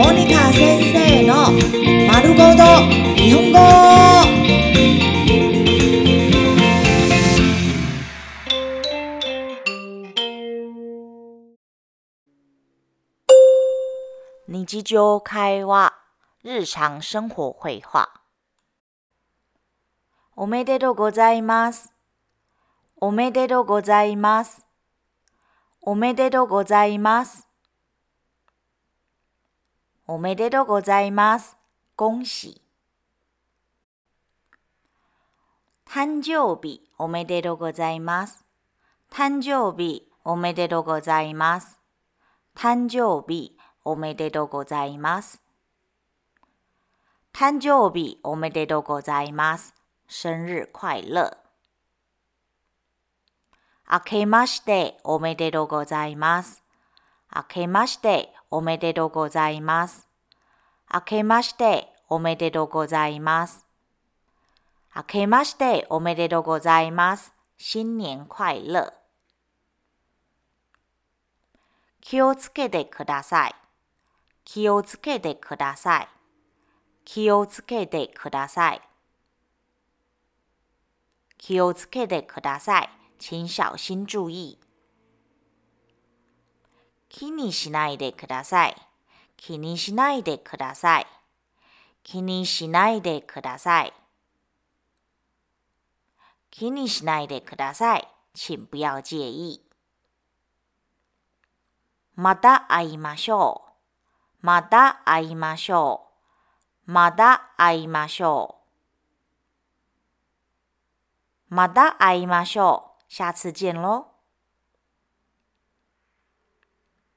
[0.00, 1.52] モニカ先生の
[2.10, 2.64] 丸ごと
[3.16, 3.58] 日本語。
[14.48, 15.92] 日常会話、
[16.44, 18.08] 日常生活会話。
[20.34, 21.92] おめでとうございます。
[23.02, 24.64] おめでとうございます。
[25.82, 27.49] おめでとうございます。
[30.12, 31.56] おめでとうございます。
[31.94, 32.60] 恭喜。
[35.86, 38.44] 誕生日おめでとうございます。
[39.08, 41.78] 誕生日おめでとうございます。
[42.56, 45.40] 誕生日おめでとうございます。
[47.32, 49.76] 誕生日おめでとうございます。
[50.08, 51.38] 生日快乐。
[53.88, 56.64] 明けましておめでとうございます。
[57.32, 60.08] 明けましておめでとうございます。
[60.92, 63.64] 明けましておめでとうございます。
[64.94, 67.32] 明けましておめでとうございます。
[67.58, 68.92] 新年快乐。
[72.00, 73.54] 気をつけてください。
[74.44, 76.08] 気をつけてください。
[77.04, 78.80] 気をつけてください。
[81.38, 82.88] 気をつけてください。
[83.20, 84.58] 请小心注意。
[87.10, 88.76] 気にしないでください。
[89.36, 91.06] 気にしないでください。
[92.04, 93.92] 気にしないでください。
[96.50, 98.08] 気にしないでください。
[98.32, 99.60] 请不要介意。
[102.14, 104.46] また会いましょう。
[104.46, 106.06] また会いましょ
[106.86, 106.92] う。
[106.92, 108.56] また会いましょ
[111.50, 111.54] う。
[111.54, 113.04] また会いましょう。
[113.08, 114.09] 下次见喽。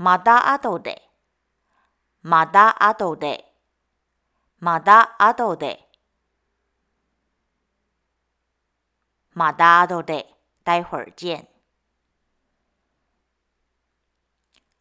[0.00, 1.02] また後で。
[2.22, 3.44] また後で。
[4.60, 5.88] また後で。
[9.34, 10.26] また後で。
[10.64, 11.48] 待会儿见。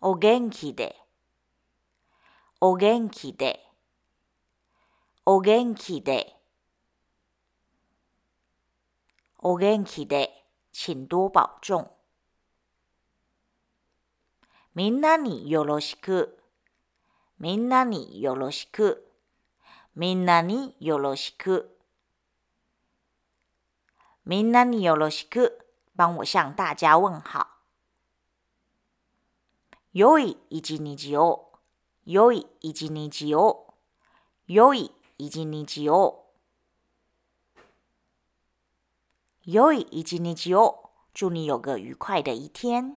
[0.00, 0.96] お元気で。
[2.62, 3.60] お元気で。
[5.26, 6.36] お元気で。
[9.40, 10.30] お元気で。
[10.72, 12.01] 请多保重。
[14.74, 16.38] みんなによろしく。
[17.38, 19.06] みんなによろしく。
[19.94, 21.76] みんなによろしく。
[24.24, 25.58] みんなによろしく。
[25.94, 27.46] 帮我向大家问好。
[29.92, 31.52] 良い一日を。
[32.06, 33.74] 良い一日を。
[34.46, 36.30] 良い一日を。
[39.44, 40.90] 良い一日を。
[41.12, 42.96] 祝你有个愉快的一天。